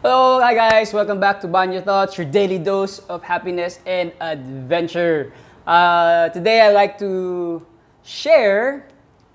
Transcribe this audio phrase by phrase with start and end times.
[0.00, 0.96] Hello, hi guys!
[0.96, 5.28] Welcome back to Banyo Thoughts, your daily dose of happiness and adventure.
[5.68, 7.60] Uh, today I'd like to
[8.00, 8.88] share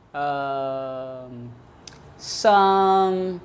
[0.09, 1.53] um,
[2.17, 3.37] some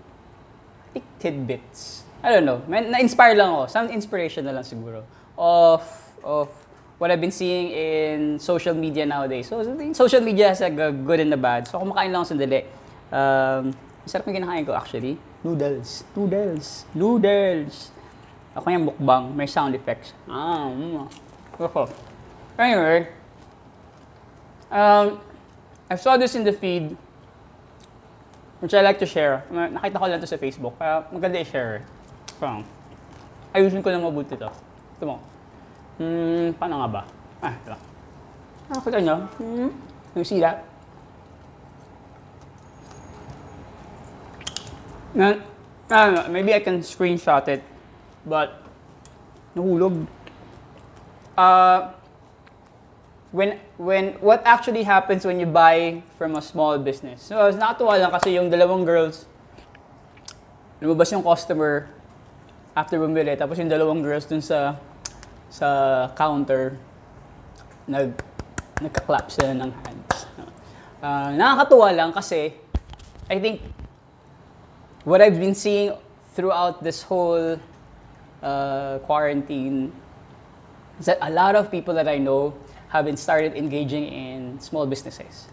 [1.20, 2.08] tidbits.
[2.24, 2.64] I don't know.
[2.64, 3.68] Na-inspire lang ako.
[3.68, 5.04] Some inspiration na lang siguro
[5.36, 5.84] of
[6.24, 6.48] of
[6.96, 9.52] what I've been seeing in social media nowadays.
[9.52, 9.60] So,
[9.92, 11.68] social media has a g- good and a bad.
[11.68, 12.64] So, kumakain lang ako sandali.
[13.12, 13.76] Um,
[14.10, 15.14] masarap yung kinakain ko actually.
[15.46, 16.02] Noodles.
[16.18, 16.66] Noodles.
[16.98, 17.94] Noodles.
[18.58, 19.30] Ako yung mukbang.
[19.38, 20.10] May sound effects.
[20.26, 21.06] Ah, mm.
[21.54, 21.86] Ako.
[22.58, 23.06] Anyway,
[24.74, 25.22] um,
[25.86, 26.98] I saw this in the feed
[28.58, 29.46] which I like to share.
[29.46, 30.74] Na- Nakita ko lang to sa Facebook.
[30.74, 31.86] Kaya maganda i-share.
[32.42, 32.66] Parang,
[33.54, 34.50] ayusin ko na mabuti to.
[34.98, 35.16] Ito mo.
[36.02, 37.02] Hmm, paano nga ba?
[37.38, 37.78] Ah, ito.
[38.74, 39.16] Nakakita nyo?
[39.38, 39.70] Hmm?
[40.18, 40.42] You see
[45.14, 45.40] Na,
[45.90, 47.62] I don't know, maybe I can screenshot it.
[48.26, 48.62] But,
[49.56, 50.06] nahulog.
[51.36, 51.92] Uh,
[53.32, 57.22] when when what actually happens when you buy from a small business.
[57.22, 59.30] So, nakatuwa lang kasi yung dalawang girls
[60.80, 61.92] lumabas yung customer
[62.72, 64.80] after bumili tapos yung dalawang girls dun sa
[65.52, 65.68] sa
[66.16, 66.80] counter
[67.84, 68.16] nag
[68.80, 70.16] nagka-clap sila ng hands.
[71.04, 72.56] Uh, nakakatuwa lang kasi
[73.28, 73.60] I think
[75.10, 75.90] what I've been seeing
[76.38, 77.58] throughout this whole
[78.38, 79.90] uh, quarantine
[81.00, 82.54] is that a lot of people that I know
[82.94, 85.50] have been started engaging in small businesses.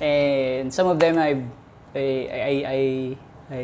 [0.00, 1.44] And some of them I've
[1.92, 2.80] I I I,
[3.52, 3.62] I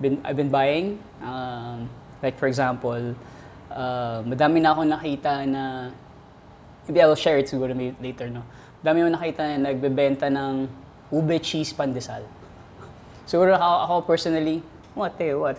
[0.00, 1.90] been I've been buying um,
[2.22, 3.14] like for example
[3.70, 5.90] uh, madami na ako nakita na
[6.86, 8.46] maybe I'll share it siguro later no.
[8.78, 10.70] Madami ako nakita na nagbebenta ng
[11.10, 12.22] ube cheese pandesal.
[13.26, 14.62] Siguro ako, ako personally,
[14.94, 15.58] what eh, what?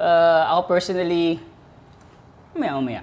[0.00, 1.40] Uh, ako personally,
[2.56, 3.02] umaya, umaya.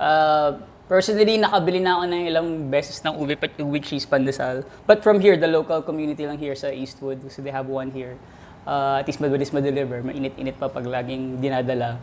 [0.00, 0.58] Uh,
[0.90, 4.66] personally, nakabili na ako ng ilang beses ng ube, ube cheese pandesal.
[4.86, 8.18] But from here, the local community lang here sa Eastwood, so they have one here.
[8.66, 11.96] Uh, at least mabilis ma-deliver, mainit-init pa pag laging dinadala.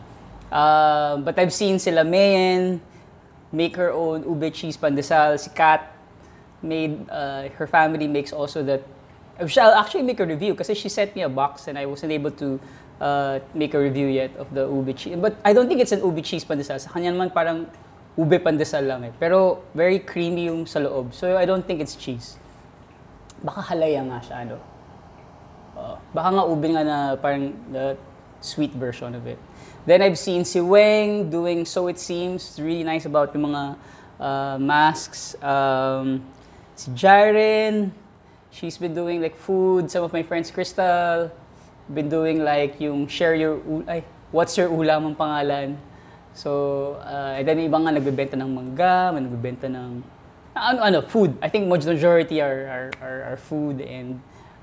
[0.48, 2.80] Uh, but I've seen sila Mayen
[3.52, 5.38] make her own ube cheese pandesal.
[5.38, 5.84] Si Kat
[6.62, 8.82] made, uh, her family makes also that
[9.38, 12.30] I'll actually make a review kasi she sent me a box and I wasn't able
[12.42, 12.58] to
[13.00, 15.16] uh, make a review yet of the ube cheese.
[15.16, 16.80] But I don't think it's an ube cheese pandesal.
[16.80, 17.70] Sa kanya naman parang
[18.18, 19.12] ube pandesal lang eh.
[19.14, 21.14] Pero very creamy yung sa loob.
[21.14, 22.34] So I don't think it's cheese.
[23.38, 24.58] Baka halaya nga siya, ano.
[25.78, 25.94] Oo.
[26.10, 27.94] baka nga ube nga na parang the
[28.42, 29.38] sweet version of it.
[29.86, 32.42] Then I've seen si Weng doing So It Seems.
[32.42, 33.62] It's really nice about yung mga
[34.18, 35.38] uh, masks.
[35.38, 36.26] Um,
[36.74, 37.94] si Jaren,
[38.50, 39.90] she's been doing like food.
[39.90, 41.30] Some of my friends, Crystal,
[41.88, 45.76] been doing like yung share your, ay, what's your ulam ang pangalan.
[46.34, 50.02] So, uh, and then yung iba nga nagbebenta ng mangga, may nagbebenta ng,
[50.54, 51.34] ano, ano, food.
[51.42, 54.20] I think majority are, are, are, are food and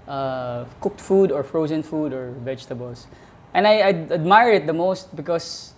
[0.07, 3.07] uh, cooked food or frozen food or vegetables.
[3.53, 5.73] And I, I admire it the most because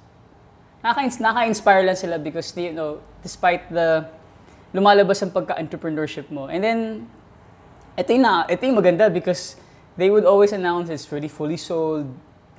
[0.84, 4.10] naka-inspire lang sila because, you know, despite the
[4.74, 6.48] lumalabas ang pagka-entrepreneurship mo.
[6.48, 7.10] And then,
[7.98, 9.58] ito yung, na, ito yung maganda because
[9.98, 12.06] they would always announce it's already fully sold,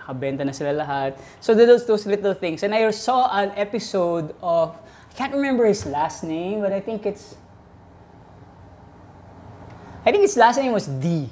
[0.00, 1.16] nakabenta na sila lahat.
[1.41, 2.62] So those, those little things.
[2.62, 4.75] And I saw an episode of,
[5.10, 7.37] I can't remember his last name, but I think it's,
[10.04, 11.31] I think his last name was D,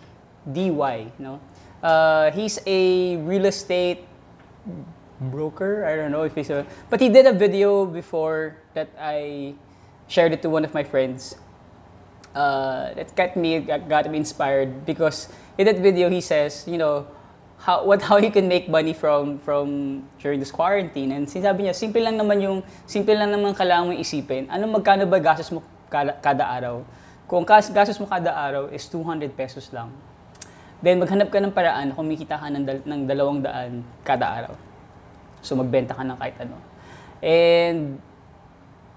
[0.50, 1.40] D-Y, no?
[1.82, 4.06] Uh, he's a real estate
[5.20, 5.84] broker.
[5.84, 9.54] I don't know if he's a, but he did a video before that I
[10.08, 11.36] shared it to one of my friends.
[12.36, 17.08] Uh, that got me got me inspired because in that video he says, you know,
[17.56, 21.16] how what how he can make money from from during this quarantine.
[21.16, 25.08] And sinabi niya simple lang naman yung simple lang naman kailangan mo isipin ano magkano
[25.08, 26.84] ba gastos mo kada, kada araw?
[27.24, 29.90] Kung gastos mo kada araw is 200 pesos lang.
[30.84, 34.54] Then maghanap ka ng paraan kumikita ka ng, ng dalawang daan kada araw.
[35.40, 36.60] So magbenta ka ng kahit ano.
[37.24, 37.96] And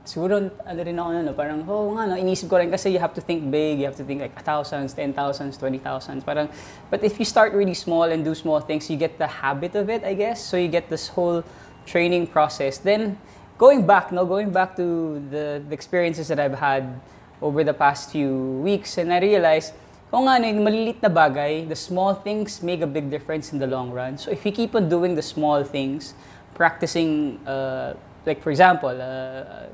[0.09, 3.13] siguro ano rin ako no, parang oh nga no, inisip ko rin kasi you have
[3.13, 6.25] to think big, you have to think like thousands, ten thousands, twenty thousands.
[6.25, 6.49] Parang
[6.89, 9.85] but if you start really small and do small things, you get the habit of
[9.85, 10.41] it, I guess.
[10.41, 11.45] So you get this whole
[11.85, 12.81] training process.
[12.81, 13.21] Then
[13.61, 16.89] going back, no, going back to the, the experiences that I've had
[17.37, 19.77] over the past few weeks and I realized
[20.09, 23.61] kung nga, ano, yung maliliit na bagay, the small things make a big difference in
[23.61, 24.17] the long run.
[24.17, 26.17] So if you keep on doing the small things,
[26.57, 27.93] practicing, uh,
[28.25, 29.69] like for example, uh,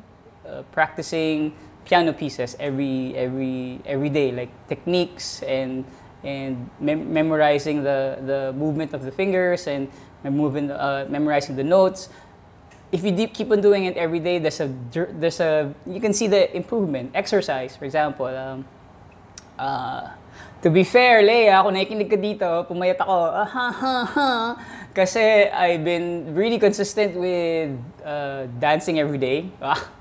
[0.48, 1.54] uh, practicing
[1.86, 5.86] piano pieces every every every day, like techniques and
[6.26, 9.88] and mem- memorizing the, the movement of the fingers and
[10.24, 12.10] moving, uh, memorizing the notes.
[12.92, 16.14] If you deep, keep on doing it every day, there's a there's a you can
[16.14, 17.12] see the improvement.
[17.14, 18.26] Exercise, for example.
[18.26, 18.66] Um,
[19.60, 20.10] uh,
[20.62, 24.30] to be fair, Leia, kung nakikinig ka dito, pumayat ako, ah, ha, ha, ha,
[24.96, 29.52] kasi I've been really consistent with uh, dancing every day.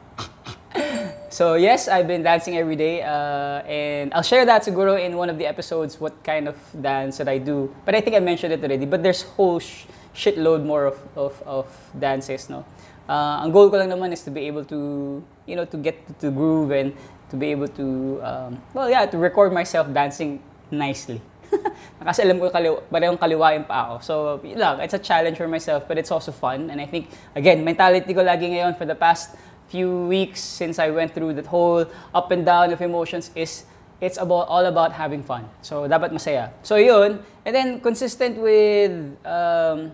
[1.35, 5.29] so yes, I've been dancing every day, uh, and I'll share that siguro in one
[5.29, 7.75] of the episodes what kind of dance that I do.
[7.85, 8.87] But I think I mentioned it already.
[8.87, 11.67] But there's whole sh- shitload more of, of, of
[11.99, 12.65] dances, no?
[13.09, 16.07] Uh, ang goal ko lang naman is to be able to, you know, to get
[16.07, 16.95] to, to groove and
[17.31, 20.39] to be able to, um, well, yeah, to record myself dancing
[20.71, 21.21] nicely.
[21.99, 23.95] Kasi alam ko kaliw, parehong kaliwain pa ako.
[24.01, 24.15] So,
[24.45, 26.71] it's a challenge for myself, but it's also fun.
[26.71, 29.35] And I think, again, mentality ko lagi ngayon for the past
[29.69, 33.65] few weeks since I went through that whole up and down of emotions is
[34.01, 35.49] it's about all about having fun.
[35.63, 36.51] So, dapat masaya.
[36.63, 37.23] So, yun.
[37.45, 38.93] And then, consistent with
[39.25, 39.93] um,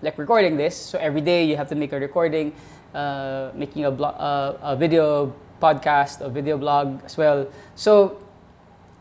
[0.00, 0.76] like recording this.
[0.76, 2.52] So, every day you have to make a recording,
[2.94, 7.46] uh, making a, blog, uh, a video podcast, a video blog as well.
[7.74, 8.18] So,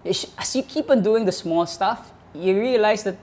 [0.06, 3.18] as you keep on doing the small stuff, you realize that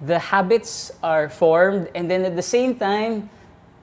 [0.00, 3.28] the habits are formed and then at the same time,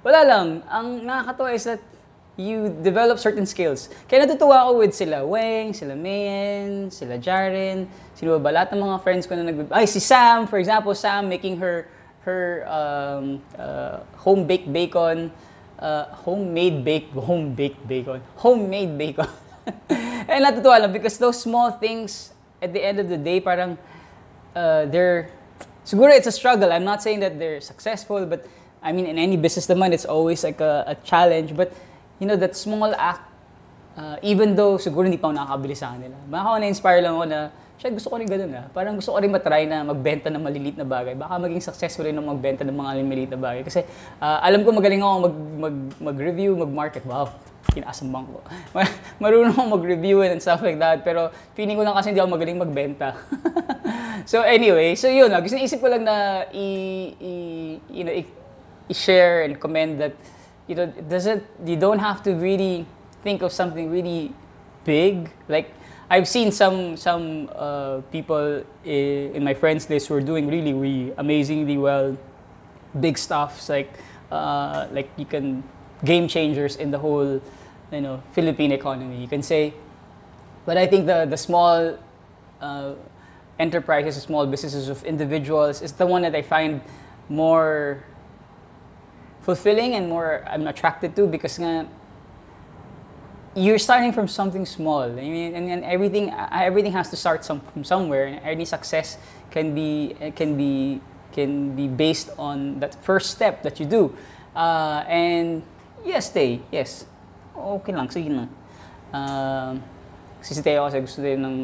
[0.04, 1.82] wala lang, ang nakakatawa is that
[2.38, 3.88] you develop certain skills.
[4.12, 8.98] Kaya natutuwa ako with sila Weng, sila Mayen, sila Jaren, sino ba, lahat ng mga
[9.04, 11.88] friends ko na nag Ay, si Sam, for example, Sam making her
[12.28, 15.32] her um, uh, home-baked bacon,
[15.80, 19.30] uh, homemade baked, home-baked bacon, homemade bacon.
[20.28, 23.78] And natutuwa lang because those small things, at the end of the day, parang
[24.58, 25.30] uh, they're,
[25.86, 26.74] siguro it's a struggle.
[26.74, 28.46] I'm not saying that they're successful, but
[28.82, 31.56] I mean, in any business naman, it's always like a, a challenge.
[31.56, 31.74] But,
[32.20, 33.24] you know, that small act,
[34.00, 37.40] uh, even though siguro hindi pa ako nakakabili sa kanila, baka na-inspire lang ako na,
[37.76, 38.66] siya gusto ko rin ganun ah.
[38.72, 41.12] Parang gusto ko rin matry na magbenta ng maliliit na bagay.
[41.12, 43.62] Baka maging successful rin ng magbenta ng mga maliliit na bagay.
[43.68, 43.84] Kasi
[44.24, 47.04] uh, alam ko magaling ako mag, mag, mag-review, mag-market.
[47.04, 47.36] Wow,
[47.76, 48.40] kinasambang ko.
[49.22, 51.04] Marunong akong mag-review and stuff like that.
[51.04, 53.20] Pero feeling ko lang kasi hindi ako magaling magbenta.
[54.32, 55.28] so anyway, so yun.
[55.28, 56.68] Uh, gusto isip ko lang na i,
[57.20, 57.32] i
[57.92, 58.34] you know, i-
[58.88, 60.16] i-share and commend that
[60.68, 62.86] you know, doesn't, you don't have to really
[63.24, 64.34] think of something really
[64.84, 65.32] big.
[65.48, 65.74] Like,
[66.10, 70.74] I've seen some some uh, people in, in my friends list who are doing really,
[70.74, 72.16] really amazingly well,
[73.00, 73.92] big stuffs like
[74.32, 75.64] uh, like you can
[76.04, 77.42] game changers in the whole
[77.92, 79.20] you know Philippine economy.
[79.20, 79.74] You can say,
[80.66, 81.98] but I think the the small
[82.62, 82.94] uh,
[83.58, 86.82] enterprises, small businesses of individuals is the one that I find
[87.30, 88.04] more
[89.46, 91.86] fulfilling and more I'm attracted to because nga,
[93.54, 95.06] you're starting from something small.
[95.06, 98.42] I mean, and, and everything everything has to start some, from somewhere.
[98.44, 99.18] Any success
[99.52, 101.00] can be can be
[101.32, 104.18] can be based on that first step that you do.
[104.56, 105.62] Uh, and
[106.04, 106.60] yes, stay.
[106.74, 107.06] Yes.
[107.56, 108.50] Okay lang, sige lang.
[109.14, 109.78] Uh,
[110.42, 111.58] kasi si Teo kasi gusto din ng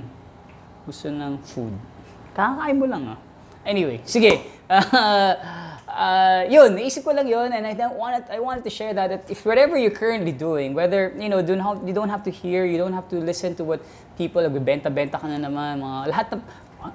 [0.86, 1.74] gusto ng food.
[2.38, 3.20] Kakakain mo lang ah.
[3.66, 4.38] Anyway, sige.
[4.72, 5.36] Uh,
[6.02, 9.30] uh, yun, naisip ko lang yun and I wanted, I wanted to share that, that
[9.30, 12.66] if whatever you're currently doing, whether, you know, don't have, you don't have to hear,
[12.66, 13.82] you don't have to listen to what
[14.18, 16.42] people, nagbebenta-benta ka na naman, mga lahat ng,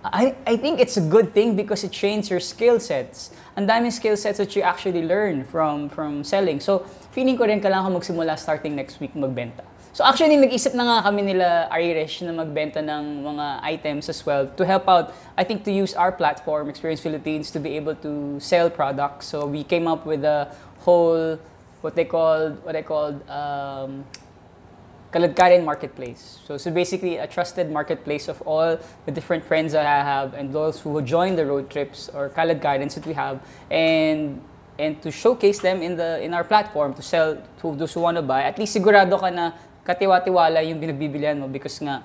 [0.03, 3.31] I, I think it's a good thing because it trains your skill sets.
[3.57, 6.59] Ang daming skill sets that you actually learn from from selling.
[6.59, 6.83] So,
[7.15, 9.63] feeling ko rin kailangan ko magsimula starting next week magbenta.
[9.97, 14.45] So actually, nag-isip na nga kami nila Irish na magbenta ng mga items as well
[14.45, 18.37] to help out, I think to use our platform, Experience Philippines, to be able to
[18.37, 19.25] sell products.
[19.33, 20.53] So we came up with a
[20.85, 21.41] whole,
[21.81, 24.05] what they called, what I called, um,
[25.17, 26.45] Kaladkarin Marketplace.
[26.45, 28.77] So, so basically a trusted marketplace of all
[29.07, 33.01] the different friends that I have and those who join the road trips or Kaladkarins
[33.01, 34.45] that we have and
[34.79, 38.19] and to showcase them in the in our platform to sell to those who want
[38.19, 38.43] to buy.
[38.45, 42.03] At least sigurado ka na katiwa-tiwala yung binagbibilihan mo because nga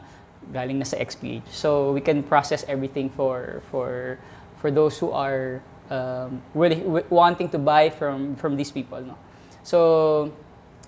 [0.54, 1.50] galing na sa XPH.
[1.50, 4.22] So we can process everything for for
[4.62, 9.18] for those who are um, really wanting to buy from from these people, no.
[9.66, 10.30] So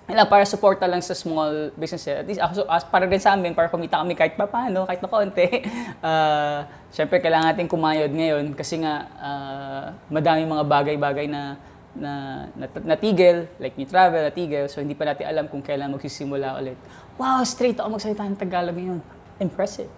[0.04, 2.04] yun para suporta lang sa small business.
[2.04, 5.00] At least, also, as, para din sa amin, para kumita kami kahit pa paano, kahit
[5.00, 5.48] na konti.
[6.04, 6.60] Uh,
[6.92, 11.56] Siyempre, kailangan natin kumayod ngayon kasi nga uh, madami mga bagay-bagay na
[11.96, 16.58] na, na natigil, like new travel, natigil, so hindi pa natin alam kung kailan magsisimula
[16.58, 16.78] ulit.
[17.18, 19.00] Wow, straight ako magsalita ng Tagalog ngayon.
[19.38, 19.90] Impressive.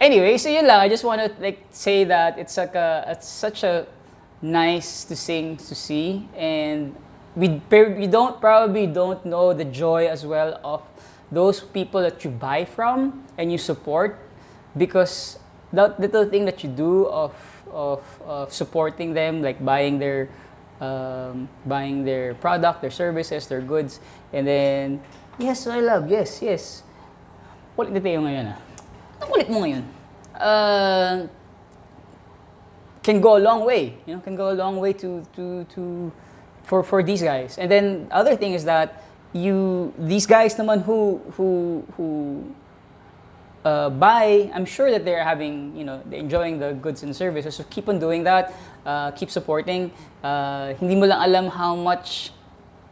[0.00, 0.84] Anyway, so yun lang.
[0.84, 3.86] I just want to like say that it's like a, it's such a
[4.44, 6.92] nice to sing to see and
[7.32, 10.84] we we don't probably don't know the joy as well of
[11.32, 14.20] those people that you buy from and you support
[14.76, 15.40] because
[15.72, 17.32] that little thing that you do of
[17.74, 20.30] of, of supporting them, like buying their
[20.80, 24.00] um, buying their product, their services, their goods,
[24.32, 25.00] and then
[25.38, 26.82] yes, I love, yes, yes.
[27.74, 28.58] Kulit tayo ngayon ah.
[29.18, 29.82] Ang kulit mo ngayon.
[30.34, 31.26] Uh,
[33.02, 33.98] can go a long way.
[34.06, 36.12] You know, can go a long way to to to
[36.62, 37.58] for for these guys.
[37.58, 39.04] And then other thing is that
[39.34, 42.06] you these guys naman who who who
[43.64, 47.56] uh, buy, I'm sure that they're having, you know, they're enjoying the goods and services.
[47.56, 48.54] So keep on doing that.
[48.84, 49.90] Uh, keep supporting.
[50.22, 52.32] Uh, hindi mo lang alam how much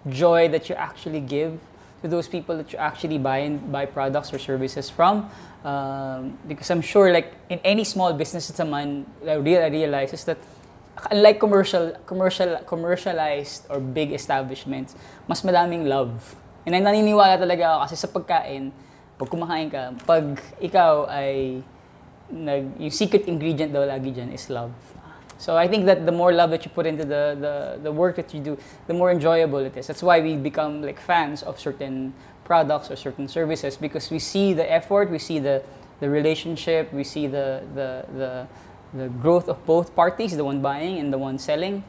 [0.08, 1.60] joy that you actually give
[2.02, 5.30] to those people that you actually buy and buy products or services from.
[5.62, 10.24] Um, because I'm sure, like in any small business naman, I real I realize is
[10.24, 10.38] that
[11.10, 14.96] unlike commercial, commercial, commercialized or big establishments,
[15.28, 16.34] mas madaming love.
[16.66, 18.72] And I'm naniniwala talaga ako kasi sa pagkain,
[19.22, 21.62] pag kumakain ka, pag ikaw ay
[22.26, 24.74] nag, yung secret ingredient daw lagi dyan is love.
[25.38, 28.16] So I think that the more love that you put into the, the, the work
[28.16, 29.86] that you do, the more enjoyable it is.
[29.86, 32.14] That's why we become like fans of certain
[32.44, 35.62] products or certain services because we see the effort, we see the,
[36.00, 38.46] the relationship, we see the, the, the,
[38.94, 41.84] the growth of both parties, the one buying and the one selling.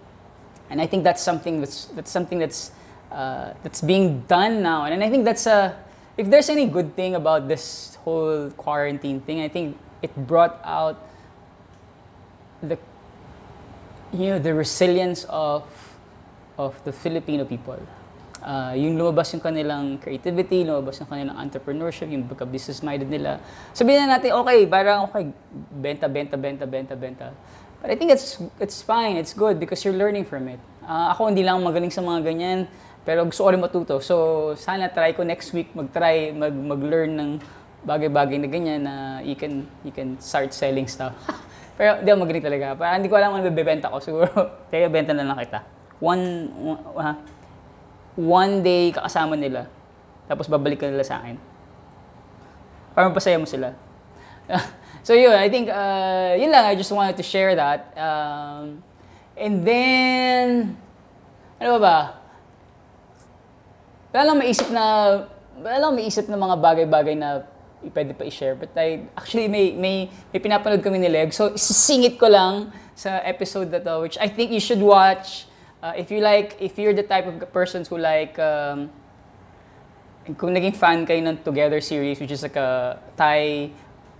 [0.69, 2.71] And I think that's something that's, that's something that's,
[3.11, 4.85] uh, that's being done now.
[4.85, 5.77] And I think that's a,
[6.17, 11.01] if there's any good thing about this whole quarantine thing, I think it brought out
[12.61, 12.77] the
[14.13, 15.63] you know the resilience of
[16.57, 17.79] of the Filipino people.
[18.43, 23.39] Uh, yung lumabas yung kanilang creativity, lumabas yung kanilang entrepreneurship, yung pagka-business minded nila.
[23.71, 25.31] Sabihin na natin, okay, parang okay,
[25.71, 27.31] benta, benta, benta, benta, benta.
[27.79, 30.59] But I think it's it's fine, it's good because you're learning from it.
[30.83, 32.59] Uh, ako hindi lang magaling sa mga ganyan,
[33.03, 33.95] pero gusto ko rin matuto.
[33.99, 34.15] So,
[34.59, 37.31] sana try ko next week mag-try, mag, mag-learn ng
[37.83, 41.11] bagay-bagay na ganyan na you can, you can start selling stuff.
[41.77, 42.65] pero hindi ako magaling talaga.
[42.79, 43.99] Parang hindi ko alam kung bebenta ko.
[43.99, 44.27] Siguro,
[44.71, 45.63] kaya benta na lang kita.
[45.99, 46.51] One,
[46.95, 47.15] uh,
[48.15, 49.67] one day kakasama nila.
[50.27, 51.35] Tapos babalik ka nila sa akin.
[52.95, 53.75] Para mapasaya mo sila.
[55.07, 56.63] so yun, I think, uh, yun lang.
[56.67, 57.91] I just wanted to share that.
[57.99, 58.79] Um,
[59.37, 60.77] and then,
[61.57, 61.97] ano ba ba?
[64.13, 64.85] wala lang maisip na,
[65.57, 67.41] wala lang maisip na mga bagay-bagay na
[67.81, 68.53] pwede pa i-share.
[68.53, 71.33] But I, actually, may, may, may pinapanood kami ni Leg.
[71.33, 75.49] So, isisingit ko lang sa episode na to, which I think you should watch.
[75.81, 78.93] Uh, if you like, if you're the type of persons who like, um,
[80.37, 83.73] kung naging fan kayo ng Together series, which is like a Thai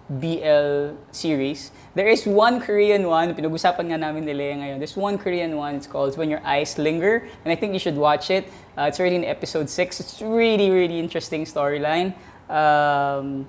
[0.10, 1.72] BL series.
[1.96, 4.78] There is one Korean one, pinag-usapan nga namin ni Lea ngayon.
[4.78, 7.96] There's one Korean one, it's called When Your Eyes Linger, and I think you should
[7.96, 8.52] watch it.
[8.78, 10.00] Uh, it's already in episode 6.
[10.00, 12.14] It's really, really interesting storyline.
[12.52, 13.48] Um,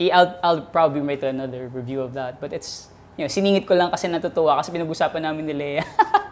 [0.00, 3.90] I'll, I'll probably write another review of that, but it's, you know, siningit ko lang
[3.90, 5.82] kasi natutuwa kasi pinag-usapan namin ni Lea.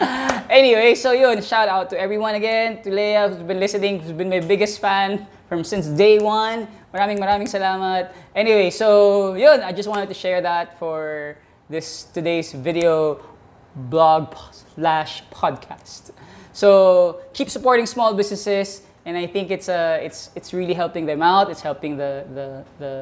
[0.50, 4.28] anyway, so yun, shout out to everyone again, to Lea who's been listening, who's been
[4.28, 6.68] my biggest fan from since day one.
[6.92, 8.12] Maraming maraming salamat.
[8.36, 11.40] Anyway, so yun, I just wanted to share that for
[11.72, 13.16] this today's video
[13.88, 14.36] blog
[14.76, 16.12] slash podcast.
[16.52, 21.24] So keep supporting small businesses, and I think it's uh, it's it's really helping them
[21.24, 21.48] out.
[21.48, 22.94] It's helping the the the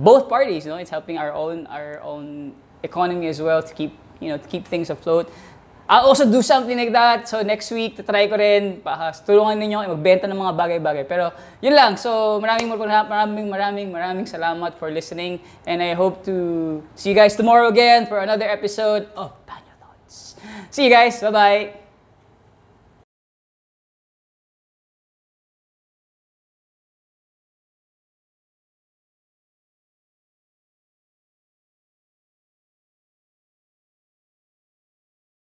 [0.00, 0.64] both parties.
[0.64, 3.92] You know, it's helping our own our own economy as well to keep
[4.24, 5.28] you know to keep things afloat.
[5.90, 7.26] I'll also do something like that.
[7.26, 8.78] So next week, try ko rin.
[8.78, 11.04] Pa, tulungan ninyo ako magbenta ng mga bagay-bagay.
[11.10, 11.98] Pero yun lang.
[11.98, 15.42] So maraming maraming maraming maraming salamat for listening.
[15.66, 20.38] And I hope to see you guys tomorrow again for another episode of Banyo Thoughts.
[20.70, 21.18] See you guys.
[21.18, 21.89] Bye-bye.